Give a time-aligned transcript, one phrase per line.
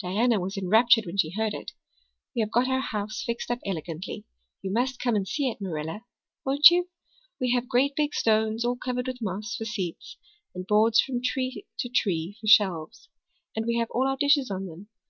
[0.00, 1.72] Diana was enraptured when she heard it.
[2.34, 4.24] We have got our house fixed up elegantly.
[4.62, 6.06] You must come and see it, Marilla
[6.46, 6.88] won't you?
[7.38, 10.16] We have great big stones, all covered with moss, for seats,
[10.54, 13.10] and boards from tree to tree for shelves.
[13.54, 14.88] And we have all our dishes on them.